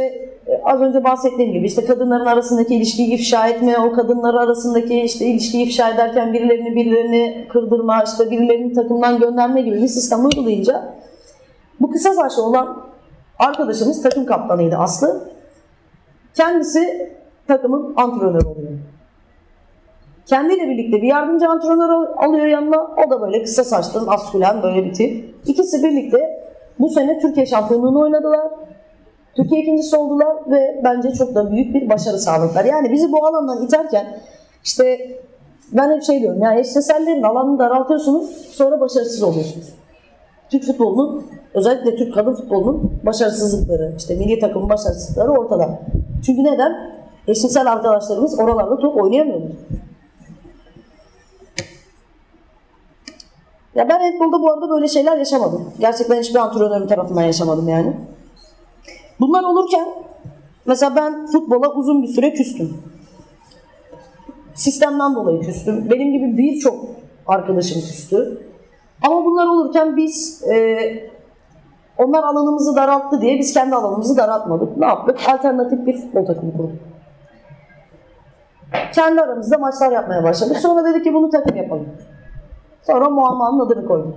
e, 0.47 0.63
az 0.65 0.81
önce 0.81 1.05
bahsettiğim 1.05 1.53
gibi 1.53 1.67
işte 1.67 1.85
kadınların 1.85 2.27
arasındaki 2.27 2.75
ilişkiyi 2.75 3.15
ifşa 3.15 3.49
etme, 3.49 3.79
o 3.79 3.93
kadınlar 3.93 4.35
arasındaki 4.35 5.01
işte 5.01 5.27
ilişkiyi 5.27 5.65
ifşa 5.65 5.91
ederken 5.91 6.33
birilerini 6.33 6.77
birilerini 6.77 7.47
kırdırma, 7.49 8.03
işte 8.03 8.31
birilerini 8.31 8.73
takımdan 8.73 9.19
gönderme 9.19 9.63
gibi 9.63 9.83
bir 9.83 9.89
sistem 9.89 10.25
uygulayınca 10.25 10.95
bu 11.81 11.91
kısa 11.91 12.15
saçlı 12.15 12.43
olan 12.43 12.83
arkadaşımız 13.39 14.03
takım 14.03 14.27
kaptanıydı 14.27 14.77
Aslı. 14.77 15.31
Kendisi 16.35 17.13
takımın 17.49 17.95
antrenörü 17.97 18.47
oluyor. 18.47 18.73
Kendiyle 20.27 20.69
birlikte 20.69 21.03
bir 21.03 21.09
yardımcı 21.09 21.49
antrenör 21.49 22.09
alıyor 22.17 22.47
yanına. 22.47 22.83
O 23.07 23.11
da 23.11 23.21
böyle 23.21 23.43
kısa 23.43 23.65
saçlı, 23.65 24.05
askülen 24.09 24.63
böyle 24.63 24.85
bir 24.85 24.95
tip. 24.95 25.35
İkisi 25.47 25.83
birlikte 25.83 26.41
bu 26.79 26.89
sene 26.89 27.19
Türkiye 27.19 27.47
şampiyonluğunu 27.47 28.01
oynadılar. 28.01 28.49
Türkiye 29.37 29.63
ikincisi 29.63 29.97
oldular 29.97 30.37
ve 30.51 30.81
bence 30.85 31.13
çok 31.13 31.35
da 31.35 31.53
büyük 31.53 31.75
bir 31.75 31.89
başarı 31.89 32.19
sağladılar. 32.19 32.65
Yani 32.65 32.93
bizi 32.93 33.13
bu 33.13 33.27
alandan 33.27 33.65
iterken 33.65 34.07
işte 34.65 35.17
ben 35.73 35.91
hep 35.91 36.03
şey 36.03 36.21
diyorum 36.21 36.43
yani 36.43 36.61
eşcinsellerin 36.61 37.23
alanını 37.23 37.59
daraltıyorsunuz 37.59 38.31
sonra 38.31 38.81
başarısız 38.81 39.23
oluyorsunuz. 39.23 39.80
Türk 40.51 40.65
futbolunun 40.65 41.27
özellikle 41.55 41.97
Türk 41.97 42.15
kadın 42.15 42.35
futbolunun 42.35 43.01
başarısızlıkları, 43.07 43.95
işte 43.99 44.15
milli 44.15 44.39
takımın 44.39 44.69
başarısızlıkları 44.69 45.31
ortada. 45.31 45.81
Çünkü 46.27 46.45
neden? 46.45 47.01
Eşcinsel 47.29 47.73
arkadaşlarımız 47.73 48.39
oralarda 48.39 48.79
top 48.79 48.97
oynayamıyorlar. 48.97 49.51
Ya 53.75 53.89
ben 53.89 54.01
handbolda 54.01 54.43
bu 54.43 54.53
arada 54.53 54.71
böyle 54.71 54.89
şeyler 54.89 55.17
yaşamadım. 55.17 55.73
Gerçekten 55.79 56.21
hiçbir 56.21 56.39
antrenörüm 56.39 56.87
tarafından 56.89 57.23
yaşamadım 57.23 57.69
yani. 57.69 57.97
Bunlar 59.21 59.45
olurken 59.45 59.89
mesela 60.67 60.97
ben 60.97 61.27
futbola 61.27 61.75
uzun 61.75 62.03
bir 62.03 62.09
süre 62.09 62.33
küstüm. 62.33 62.79
Sistemden 64.55 65.15
dolayı 65.15 65.41
küstüm. 65.41 65.91
Benim 65.91 66.13
gibi 66.13 66.39
birçok 66.39 66.87
arkadaşım 67.27 67.81
küstü. 67.81 68.50
Ama 69.07 69.25
bunlar 69.25 69.47
olurken 69.47 69.97
biz 69.97 70.45
e, 70.53 70.79
onlar 71.99 72.23
alanımızı 72.23 72.77
daralttı 72.77 73.21
diye 73.21 73.39
biz 73.39 73.55
kendi 73.55 73.75
alanımızı 73.75 74.17
daraltmadık. 74.17 74.77
Ne 74.77 74.87
yaptık? 74.87 75.19
Alternatif 75.29 75.87
bir 75.87 75.97
futbol 75.97 76.27
takımı 76.27 76.53
kurduk. 76.53 76.73
Kendi 78.95 79.21
aramızda 79.21 79.59
maçlar 79.59 79.93
yapmaya 79.93 80.25
başladık. 80.25 80.57
Sonra 80.57 80.85
dedik 80.85 81.05
ki 81.05 81.15
bunu 81.15 81.31
takım 81.31 81.57
yapalım. 81.57 81.89
Sonra 82.83 83.11
Muamma'nın 83.11 83.61
adını 83.61 83.87
koydum. 83.87 84.17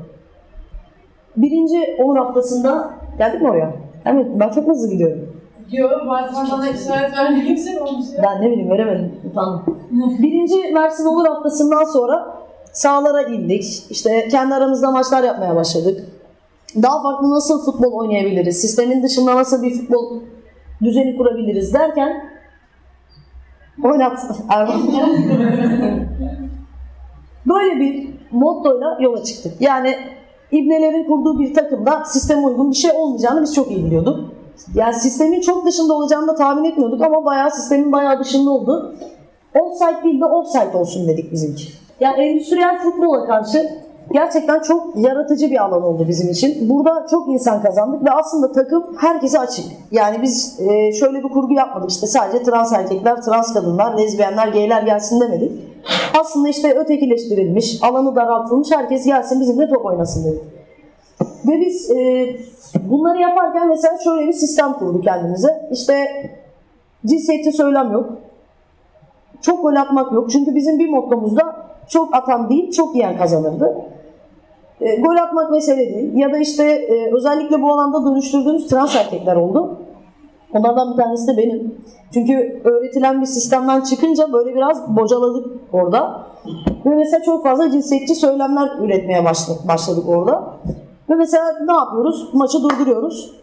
Birinci 1.37 1.97
Onur 1.99 2.17
haftasında 2.17 2.89
geldik 3.17 3.41
mi 3.41 3.49
oraya? 3.49 3.73
Evet 4.05 4.27
ben 4.35 4.49
çok 4.49 4.67
hızlı 4.67 4.89
gidiyorum. 4.89 5.33
Yok 5.71 5.91
bazen 6.07 6.47
bana 6.51 6.69
işaret 6.69 7.17
vermek 7.17 7.59
için 7.59 7.77
olmuş 7.77 8.05
ya. 8.17 8.23
Ben 8.23 8.41
ne 8.41 8.51
bileyim 8.51 8.69
veremedim. 8.71 9.11
Utandım. 9.31 9.79
Birinci 10.19 10.73
Mersin 10.73 11.05
Onur 11.05 11.25
haftasından 11.25 11.83
sonra 11.83 12.42
sahalara 12.73 13.21
indik. 13.21 13.85
İşte 13.89 14.27
kendi 14.27 14.55
aramızda 14.55 14.91
maçlar 14.91 15.23
yapmaya 15.23 15.55
başladık. 15.55 16.09
Daha 16.81 17.01
farklı 17.03 17.29
nasıl 17.29 17.65
futbol 17.65 17.91
oynayabiliriz? 17.91 18.61
Sistemin 18.61 19.03
dışında 19.03 19.35
nasıl 19.35 19.63
bir 19.63 19.73
futbol 19.73 20.19
düzeni 20.81 21.17
kurabiliriz 21.17 21.73
derken 21.73 22.29
oynat 23.83 24.25
Erman. 24.49 24.81
Böyle 27.45 27.79
bir 27.79 28.09
mottoyla 28.31 28.97
yola 29.01 29.23
çıktık. 29.23 29.61
Yani 29.61 29.97
İbnelerin 30.51 31.07
kurduğu 31.07 31.39
bir 31.39 31.53
takımda 31.53 32.05
sisteme 32.05 32.41
uygun 32.41 32.71
bir 32.71 32.75
şey 32.75 32.91
olmayacağını 32.91 33.41
biz 33.41 33.55
çok 33.55 33.71
iyi 33.71 33.85
biliyorduk. 33.85 34.33
Yani 34.75 34.93
sistemin 34.93 35.41
çok 35.41 35.65
dışında 35.65 35.93
olacağını 35.93 36.27
da 36.27 36.35
tahmin 36.35 36.63
etmiyorduk 36.63 37.01
ama 37.01 37.25
bayağı 37.25 37.51
sistemin 37.51 37.91
bayağı 37.91 38.19
dışında 38.19 38.49
oldu. 38.49 38.95
Offside 39.59 40.03
değil 40.03 40.21
de 40.21 40.25
offside 40.25 40.77
olsun 40.77 41.07
dedik 41.07 41.31
bizimki. 41.31 41.82
Yani 42.03 42.23
endüstriyel 42.23 42.79
futbola 42.79 43.25
karşı 43.25 43.69
gerçekten 44.11 44.59
çok 44.59 44.95
yaratıcı 44.95 45.51
bir 45.51 45.63
alan 45.63 45.83
oldu 45.83 46.05
bizim 46.07 46.29
için. 46.29 46.69
Burada 46.69 47.07
çok 47.09 47.27
insan 47.27 47.61
kazandık 47.61 48.05
ve 48.05 48.11
aslında 48.11 48.51
takım 48.51 48.83
herkese 48.97 49.39
açık. 49.39 49.65
Yani 49.91 50.21
biz 50.21 50.59
e, 50.59 50.91
şöyle 50.93 51.23
bir 51.23 51.29
kurgu 51.29 51.53
yapmadık 51.53 51.91
işte 51.91 52.07
sadece 52.07 52.43
trans 52.43 52.73
erkekler, 52.73 53.21
trans 53.21 53.53
kadınlar, 53.53 53.97
lezbiyenler, 53.97 54.47
gayler 54.47 54.83
gelsin 54.83 55.21
demedik. 55.21 55.51
Aslında 56.19 56.49
işte 56.49 56.73
ötekileştirilmiş, 56.73 57.79
alanı 57.83 58.15
daraltılmış 58.15 58.71
herkes 58.71 59.05
gelsin 59.05 59.39
bizimle 59.39 59.69
top 59.69 59.85
oynasın 59.85 60.31
dedik. 60.31 60.43
Ve 61.47 61.61
biz 61.61 61.91
e, 61.91 62.27
bunları 62.89 63.21
yaparken 63.21 63.67
mesela 63.67 63.97
şöyle 64.03 64.27
bir 64.27 64.33
sistem 64.33 64.73
kurduk 64.73 65.03
kendimize. 65.03 65.69
İşte 65.71 66.05
cinsiyetçi 67.05 67.51
söylem 67.51 67.91
yok. 67.91 68.09
Çok 69.41 69.61
gol 69.61 69.75
atmak 69.75 70.13
yok. 70.13 70.31
Çünkü 70.31 70.55
bizim 70.55 70.79
bir 70.79 70.89
mottomuzda 70.89 71.62
çok 71.89 72.15
atan 72.15 72.49
değil, 72.49 72.71
çok 72.71 72.95
yiyen 72.95 73.17
kazanırdı. 73.17 73.75
E, 74.81 74.95
gol 74.95 75.15
atmak 75.15 75.51
mesele 75.51 75.93
değil. 75.93 76.15
Ya 76.15 76.33
da 76.33 76.37
işte 76.37 76.63
e, 76.63 77.13
özellikle 77.13 77.61
bu 77.61 77.71
alanda 77.71 78.05
dönüştürdüğümüz 78.05 78.67
trans 78.67 78.95
erkekler 78.95 79.35
oldu. 79.35 79.77
Onlardan 80.53 80.91
bir 80.91 81.03
tanesi 81.03 81.27
de 81.27 81.37
benim. 81.37 81.75
Çünkü 82.13 82.61
öğretilen 82.63 83.21
bir 83.21 83.25
sistemden 83.25 83.81
çıkınca 83.81 84.33
böyle 84.33 84.55
biraz 84.55 84.95
bocaladık 84.95 85.45
orada. 85.73 86.23
Ve 86.85 86.95
mesela 86.95 87.23
çok 87.23 87.43
fazla 87.43 87.71
cinsiyetçi 87.71 88.15
söylemler 88.15 88.69
üretmeye 88.81 89.25
başladık 89.67 90.03
orada. 90.07 90.53
Ve 91.09 91.15
mesela 91.15 91.43
ne 91.65 91.73
yapıyoruz? 91.73 92.33
Maçı 92.33 92.63
durduruyoruz. 92.63 93.33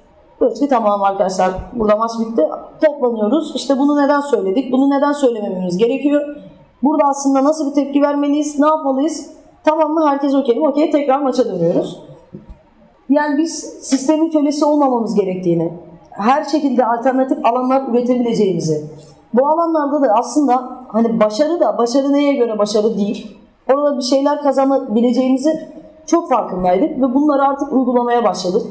Diyoruz 0.41 0.61
ki 0.61 0.69
tamam 0.69 1.03
arkadaşlar 1.03 1.51
burada 1.73 1.97
maç 1.97 2.11
bitti. 2.21 2.49
Toplanıyoruz. 2.85 3.53
İşte 3.57 3.79
bunu 3.79 4.03
neden 4.03 4.21
söyledik? 4.21 4.73
Bunu 4.73 4.91
neden 4.91 5.13
söylemememiz 5.13 5.79
gerekiyor? 5.79 6.37
Burada 6.83 7.05
aslında 7.05 7.45
nasıl 7.45 7.71
bir 7.71 7.75
tepki 7.75 8.03
vermeliyiz? 8.03 8.59
Ne 8.59 8.67
yapmalıyız? 8.67 9.31
Tamam 9.65 9.93
mı? 9.93 10.09
Herkes 10.09 10.35
okey 10.35 10.59
mi? 10.59 10.69
Okey. 10.69 10.91
Tekrar 10.91 11.23
maça 11.23 11.45
dönüyoruz. 11.45 12.03
Yani 13.09 13.39
biz 13.39 13.59
sistemin 13.83 14.31
kölesi 14.31 14.65
olmamamız 14.65 15.15
gerektiğini, 15.15 15.73
her 16.11 16.45
şekilde 16.45 16.87
alternatif 16.87 17.47
alanlar 17.47 17.83
üretebileceğimizi, 17.89 18.85
bu 19.35 19.49
alanlarda 19.49 20.03
da 20.03 20.13
aslında 20.19 20.71
hani 20.89 21.21
başarı 21.21 21.61
da 21.61 21.79
başarı 21.79 22.13
neye 22.13 22.35
göre 22.35 22.59
başarı 22.59 22.99
değil. 22.99 23.37
Orada 23.73 23.99
bir 23.99 24.03
şeyler 24.03 24.43
kazanabileceğimizi 24.43 25.69
çok 26.07 26.29
farkındaydık 26.29 26.99
ve 26.99 27.15
bunları 27.15 27.43
artık 27.43 27.73
uygulamaya 27.73 28.25
başladık. 28.25 28.63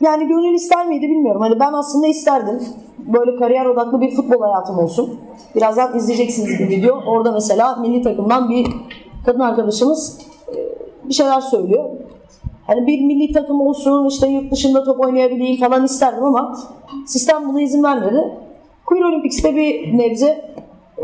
Yani 0.00 0.28
gönül 0.28 0.54
ister 0.54 0.86
miydi 0.86 1.08
bilmiyorum. 1.08 1.40
Hani 1.40 1.60
ben 1.60 1.72
aslında 1.72 2.06
isterdim. 2.06 2.62
Böyle 2.98 3.36
kariyer 3.36 3.66
odaklı 3.66 4.00
bir 4.00 4.16
futbol 4.16 4.40
hayatım 4.40 4.78
olsun. 4.78 5.20
Birazdan 5.54 5.96
izleyeceksiniz 5.96 6.58
bir 6.58 6.68
video. 6.68 6.96
Orada 7.06 7.32
mesela 7.32 7.76
milli 7.76 8.02
takımdan 8.02 8.50
bir 8.50 8.66
kadın 9.26 9.40
arkadaşımız 9.40 10.18
bir 11.04 11.14
şeyler 11.14 11.40
söylüyor. 11.40 11.84
Hani 12.66 12.86
bir 12.86 13.00
milli 13.00 13.32
takım 13.32 13.60
olsun, 13.60 14.08
işte 14.08 14.28
yurt 14.28 14.52
dışında 14.52 14.84
top 14.84 15.00
oynayabileyim 15.00 15.60
falan 15.60 15.84
isterdim 15.84 16.24
ama 16.24 16.58
sistem 17.06 17.48
buna 17.48 17.62
izin 17.62 17.82
vermedi. 17.82 18.38
Queer 18.86 19.02
Olympics'te 19.04 19.56
bir 19.56 19.98
nebze 19.98 20.54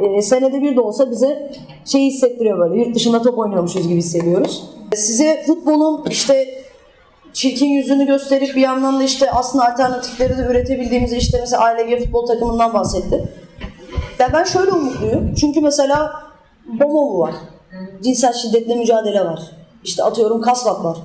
e, 0.03 0.23
senede 0.23 0.63
bir 0.63 0.77
de 0.77 0.81
olsa 0.81 1.11
bize 1.11 1.53
şey 1.85 2.07
hissettiriyor 2.07 2.59
böyle. 2.59 2.81
Yurt 2.81 2.95
dışında 2.95 3.23
top 3.23 3.39
oynuyormuşuz 3.39 3.89
gibi 3.89 3.99
hissediyoruz. 3.99 4.71
Size 4.95 5.43
futbolun 5.47 6.05
işte 6.11 6.64
çirkin 7.35 7.67
yüzünü 7.67 8.07
gösterip 8.07 8.57
bir 8.57 8.61
yandan 8.61 9.01
da 9.01 9.05
işte 9.05 9.31
aslında 9.31 9.69
alternatifleri 9.73 10.39
de 10.39 10.43
üretebildiğimizi 10.43 11.17
işte 11.17 11.39
mesela 11.41 11.65
ALG 11.65 11.99
futbol 11.99 12.27
takımından 12.27 12.75
bahsetti. 12.75 13.25
Ya 14.19 14.33
ben 14.33 14.45
şöyle 14.45 14.73
umutluyum. 14.73 15.35
Çünkü 15.35 15.61
mesela 15.61 16.13
BOMOV 16.67 17.19
var. 17.19 17.35
Cinsel 18.03 18.33
şiddetle 18.33 18.75
mücadele 18.75 19.25
var. 19.25 19.41
İşte 19.85 20.03
atıyorum 20.03 20.41
kasvat 20.41 20.85
var. 20.85 20.99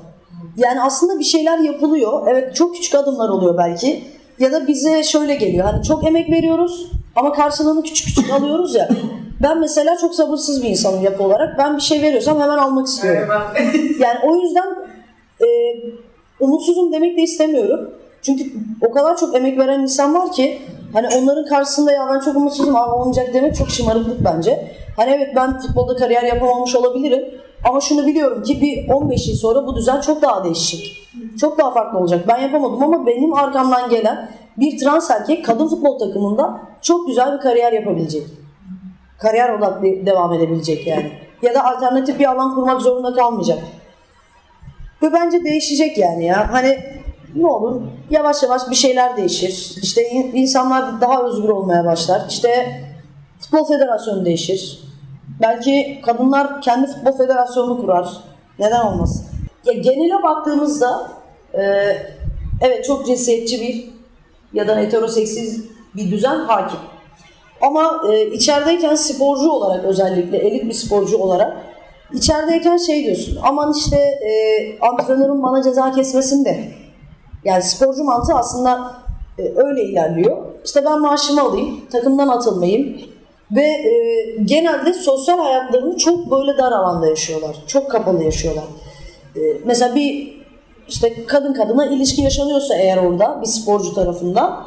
Yani 0.58 0.82
aslında 0.82 1.20
bir 1.20 1.24
şeyler 1.24 1.58
yapılıyor. 1.58 2.28
Evet 2.28 2.56
çok 2.56 2.76
küçük 2.76 2.96
adımlar 2.96 3.30
oluyor 3.30 3.58
belki. 3.58 4.04
Ya 4.40 4.52
da 4.52 4.68
bize 4.68 5.04
şöyle 5.04 5.36
geliyor. 5.36 5.66
Hani 5.66 5.84
çok 5.84 6.08
emek 6.08 6.30
veriyoruz 6.30 6.92
ama 7.16 7.34
karşılığını 7.34 7.84
küçük 7.84 8.08
küçük 8.08 8.34
alıyoruz 8.34 8.76
ya. 8.76 8.90
Ben 9.44 9.60
mesela 9.60 9.98
çok 9.98 10.16
sabırsız 10.16 10.64
bir 10.64 10.70
insanım 10.70 11.04
yapı 11.04 11.24
olarak. 11.24 11.58
Ben 11.58 11.78
bir 11.78 11.82
şey 11.82 12.02
veriyorsam 12.02 12.42
hemen 12.42 12.58
almak 12.58 12.88
istiyorum. 12.88 13.30
Yani 14.00 14.20
o 14.24 14.36
yüzden 14.36 14.76
e, 15.42 15.48
umutsuzum 16.40 16.94
demek 16.94 17.18
de 17.18 17.22
istemiyorum. 17.22 17.92
Çünkü 18.22 18.44
o 18.82 18.92
kadar 18.92 19.18
çok 19.18 19.36
emek 19.36 19.60
veren 19.60 19.80
insan 19.80 20.14
var 20.14 20.32
ki 20.32 20.62
hani 20.94 21.08
onların 21.18 21.46
karşısında 21.46 21.92
ya 21.92 22.08
ben 22.14 22.20
çok 22.20 22.36
umutsuzum 22.36 22.76
ama 22.76 22.96
olmayacak 22.96 23.34
demek 23.34 23.56
çok 23.56 23.70
şımarıklık 23.70 24.26
bence. 24.26 24.72
Hani 24.96 25.12
evet 25.12 25.30
ben 25.36 25.60
futbolda 25.60 25.96
kariyer 25.96 26.24
yapamamış 26.24 26.76
olabilirim 26.76 27.26
ama 27.70 27.82
şunu 27.82 28.08
biliyorum 28.08 28.44
ki 28.44 28.62
bir 28.62 28.94
15 28.94 29.28
yıl 29.28 29.36
sonra 29.36 29.68
bu 29.68 29.76
düzen 29.76 30.02
çok 30.02 30.22
daha 30.22 30.44
değişecek. 30.44 30.98
Çok 31.40 31.58
daha 31.58 31.72
farklı 31.72 32.00
olacak. 32.00 32.26
Ben 32.28 32.40
yapamadım 32.40 32.84
ama 32.84 33.06
benim 33.06 33.34
arkamdan 33.34 33.90
gelen 33.90 34.30
bir 34.58 34.80
trans 34.80 35.12
erkek 35.12 35.46
kadın 35.46 35.68
futbol 35.68 36.00
takımında 36.00 36.62
çok 36.82 37.08
güzel 37.08 37.34
bir 37.34 37.40
kariyer 37.40 37.74
yapabilecek. 37.74 38.24
Kariyer 39.20 39.50
odaklı 39.50 40.06
devam 40.06 40.34
edebilecek 40.34 40.88
yani. 40.88 41.12
Ya 41.42 41.54
da 41.54 41.66
alternatif 41.66 42.20
bir 42.20 42.32
alan 42.32 42.56
kurmak 42.56 42.82
zorunda 42.82 43.14
kalmayacak. 43.14 43.60
Ve 45.02 45.14
bence 45.14 45.44
değişecek 45.44 45.98
yani 45.98 46.26
ya. 46.26 46.54
Hani 46.54 46.80
ne 47.36 47.48
olur 47.48 47.82
yavaş 48.10 48.44
yavaş 48.44 48.62
bir 48.70 48.76
şeyler 48.76 49.18
değişir. 49.18 49.76
İşte 49.82 50.10
in- 50.10 50.36
insanlar 50.36 51.02
daha 51.02 51.24
özgür 51.24 51.50
olmaya 51.50 51.86
başlar. 51.86 52.22
İşte 52.30 52.82
futbol 53.40 53.66
federasyonu 53.68 54.26
değişir. 54.26 54.80
Belki 55.42 56.02
kadınlar 56.06 56.62
kendi 56.62 56.88
futbol 56.88 57.12
federasyonunu 57.12 57.82
kurar. 57.82 58.10
Neden 58.60 58.82
olmasın? 58.86 59.26
Ya 59.66 59.74
genele 59.74 60.24
baktığımızda 60.24 61.12
e, 61.54 61.62
evet 62.62 62.86
çok 62.86 63.06
cinsiyetçi 63.06 63.62
bir 63.62 63.90
ya 64.54 64.68
da 64.68 64.78
heteroseksiz 64.78 65.66
bir 65.96 66.12
düzen 66.12 66.36
hakim. 66.40 66.80
Ama 67.62 68.02
e, 68.12 68.26
içerideyken 68.26 68.96
sporcu 68.96 69.52
olarak 69.52 69.86
özellikle 69.86 70.38
elit 70.38 70.64
bir 70.66 70.74
sporcu 70.74 71.18
olarak 71.18 71.58
içerideyken 72.14 72.78
şey 72.78 73.04
diyorsun 73.04 73.40
aman 73.44 73.74
işte 73.74 73.98
e, 73.98 74.32
antrenörüm 74.82 75.44
bana 75.44 75.64
ceza 75.64 75.92
kesmesin 75.92 76.46
de. 76.46 76.72
Yani 77.44 77.64
sporcu 77.64 78.04
mantığı 78.04 78.34
aslında 78.34 78.92
e, 79.38 79.42
öyle 79.56 79.84
ilerliyor. 79.84 80.38
İşte 80.66 80.86
ben 80.86 81.02
maaşımı 81.02 81.42
alayım, 81.42 81.82
takımdan 81.92 82.28
atılmayayım 82.28 83.02
ve 83.52 83.66
e, 83.66 83.94
genelde 84.44 84.94
sosyal 84.94 85.40
hayatlarını 85.40 85.98
çok 85.98 86.32
böyle 86.32 86.58
dar 86.58 86.72
alanda 86.72 87.08
yaşıyorlar. 87.08 87.56
Çok 87.68 87.92
kapalı 87.92 88.24
yaşıyorlar. 88.24 88.64
E, 89.36 89.40
mesela 89.66 89.96
bir 89.96 90.40
işte 90.88 91.26
kadın 91.26 91.54
kadına 91.54 91.86
ilişki 91.86 92.22
yaşanıyorsa 92.22 92.76
eğer 92.76 92.98
orada 92.98 93.40
bir 93.42 93.48
sporcu 93.48 93.94
tarafından 93.94 94.64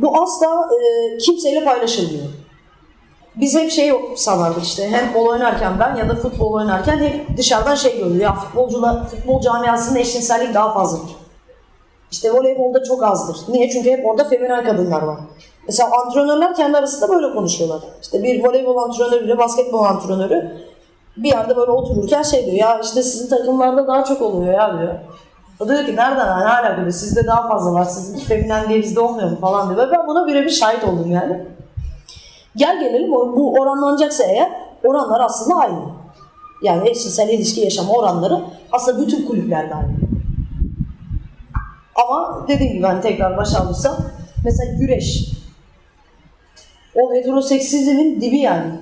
bu 0.00 0.22
asla 0.22 0.46
e, 0.46 1.18
kimseyle 1.18 1.64
paylaşılmıyor. 1.64 2.24
Biz 3.36 3.56
hep 3.56 3.70
şey 3.70 3.92
sanardık 4.16 4.64
işte 4.64 4.90
handball 4.90 5.26
oynarken 5.26 5.72
ben 5.80 5.96
ya 5.96 6.08
da 6.08 6.14
futbol 6.14 6.52
oynarken 6.52 6.98
hep 6.98 7.36
dışarıdan 7.36 7.74
şey 7.74 7.98
görüyor. 7.98 8.20
Ya 8.20 8.34
futbolcula, 8.34 9.04
futbol 9.04 9.40
camiasında 9.40 9.98
eşcinsellik 9.98 10.54
daha 10.54 10.72
fazladır. 10.72 11.16
İşte 12.10 12.32
voleybolda 12.32 12.84
çok 12.84 13.02
azdır. 13.02 13.52
Niye? 13.52 13.70
Çünkü 13.70 13.90
hep 13.90 14.06
orada 14.06 14.24
feminen 14.24 14.64
kadınlar 14.64 15.02
var. 15.02 15.18
Mesela 15.66 15.90
antrenörler 16.04 16.54
kendi 16.54 16.78
arasında 16.78 17.08
böyle 17.08 17.32
konuşuyorlar. 17.34 17.80
İşte 18.02 18.22
bir 18.22 18.44
voleybol 18.44 18.76
antrenörüyle 18.76 19.38
basketbol 19.38 19.84
antrenörü 19.84 20.66
bir 21.16 21.28
yerde 21.28 21.56
böyle 21.56 21.70
otururken 21.70 22.22
şey 22.22 22.46
diyor 22.46 22.56
ya 22.56 22.80
işte 22.80 23.02
sizin 23.02 23.28
takımlarda 23.28 23.86
daha 23.86 24.04
çok 24.04 24.22
oluyor 24.22 24.54
ya 24.54 24.78
diyor. 24.78 24.94
O 25.60 25.68
diyor 25.68 25.86
ki 25.86 25.96
nereden 25.96 26.26
ne 26.26 26.48
alaka 26.48 26.76
diyor. 26.76 26.90
Sizde 26.90 27.26
daha 27.26 27.48
fazla 27.48 27.72
var. 27.72 27.84
Sizin 27.84 28.18
feminen 28.18 28.68
diye 28.68 28.78
bizde 28.78 29.00
olmuyor 29.00 29.30
mu 29.30 29.40
falan 29.40 29.76
diyor. 29.76 29.88
Ben 29.92 30.06
buna 30.06 30.26
birebir 30.26 30.50
şahit 30.50 30.84
oldum 30.84 31.10
yani. 31.10 31.46
Gel 32.56 32.80
gelelim 32.80 33.12
bu 33.12 33.52
oranlanacaksa 33.52 34.24
eğer 34.24 34.52
oranlar 34.84 35.20
aslında 35.20 35.56
aynı. 35.56 35.78
Yani 36.62 36.88
eşcinsel 36.88 37.28
ilişki 37.28 37.60
yaşama 37.60 37.92
oranları 37.92 38.40
aslında 38.72 39.06
bütün 39.06 39.26
kulüplerde 39.26 39.74
aynı. 39.74 39.96
Ama 41.94 42.44
dediğim 42.48 42.72
gibi 42.72 42.82
ben 42.82 43.00
tekrar 43.00 43.36
başa 43.36 43.58
alırsam 43.58 43.96
mesela 44.44 44.72
güreş 44.72 45.36
o 46.94 47.14
heteroseksizmin 47.14 48.20
dibi 48.20 48.38
yani. 48.38 48.72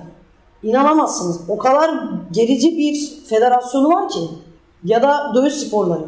İnanamazsınız. 0.63 1.41
O 1.49 1.57
kadar 1.57 1.91
gerici 2.31 2.77
bir 2.77 3.25
federasyonu 3.29 3.89
var 3.89 4.09
ki. 4.09 4.19
Ya 4.83 5.01
da 5.01 5.31
dövüş 5.35 5.53
sporları. 5.53 6.05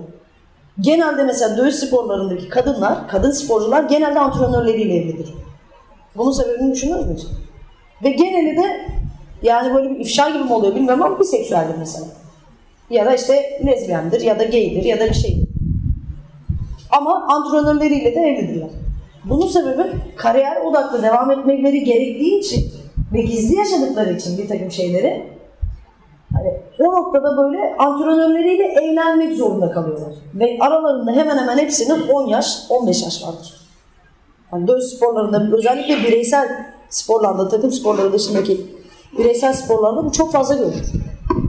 Genelde 0.80 1.24
mesela 1.24 1.58
dövüş 1.58 1.76
sporlarındaki 1.76 2.50
kadınlar, 2.50 3.08
kadın 3.08 3.32
sporcular 3.32 3.84
genelde 3.84 4.20
antrenörleriyle 4.20 4.96
evlidir. 4.96 5.34
Bunun 6.16 6.32
sebebini 6.32 6.72
düşünüyor 6.72 7.00
musunuz? 7.00 7.28
hiç? 7.32 7.47
Ve 8.04 8.10
geneli 8.10 8.58
de 8.58 8.88
yani 9.42 9.74
böyle 9.74 9.90
bir 9.90 10.00
ifşa 10.00 10.30
gibi 10.30 10.44
mi 10.44 10.54
oluyor 10.54 10.76
bilmiyorum 10.76 11.04
ama 11.04 11.20
biseksüeldir 11.20 11.76
mesela. 11.80 12.06
Ya 12.90 13.06
da 13.06 13.16
işte 13.16 13.60
lezbiyendir 13.66 14.22
ya 14.22 14.40
da 14.40 14.44
gaydir 14.44 14.84
ya 14.84 15.00
da 15.00 15.06
bir 15.06 15.14
şeydir. 15.14 15.48
Ama 16.92 17.28
antrenörleriyle 17.28 18.16
de 18.16 18.20
evlidirler. 18.20 18.70
Bunun 19.26 19.48
sebebi 19.48 19.84
kariyer 20.16 20.62
odaklı 20.62 21.04
devam 21.04 21.32
etmeleri 21.32 21.84
gerektiği 21.84 22.40
için 22.40 22.72
ve 23.14 23.22
gizli 23.22 23.56
yaşadıkları 23.56 24.14
için 24.14 24.38
bir 24.38 24.48
takım 24.48 24.72
şeyleri 24.72 25.24
hani 26.34 26.54
o 26.80 26.84
noktada 26.84 27.38
böyle 27.38 27.76
antrenörleriyle 27.78 28.64
evlenmek 28.64 29.38
zorunda 29.38 29.72
kalıyorlar. 29.72 30.14
Ve 30.36 30.58
aralarında 30.60 31.12
hemen 31.12 31.38
hemen 31.38 31.58
hepsinin 31.58 32.08
10 32.08 32.28
yaş, 32.28 32.58
15 32.70 33.04
yaş 33.04 33.24
vardır. 33.24 33.54
Yani 34.54 34.68
dövüş 34.68 34.86
sporlarında 34.86 35.58
özellikle 35.58 36.08
bireysel 36.08 36.48
sporlarda, 36.90 37.50
takım 37.50 37.72
sporları 37.72 38.14
dışındaki 38.14 38.66
bireysel 39.18 39.54
sporlarda 39.54 40.06
bu 40.06 40.12
çok 40.12 40.32
fazla 40.32 40.56
görülür. 40.56 40.92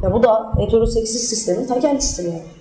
Ya 0.03 0.13
bu 0.13 0.23
da 0.23 0.53
heteroseksist 0.59 1.29
sistemin 1.29 1.67
ta 1.67 1.81
kendisidir 1.81 2.33
yani. 2.33 2.58